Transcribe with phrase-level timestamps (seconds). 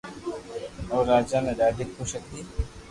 [0.91, 2.39] او راجا تي ڌاڌي خوݾ ھتي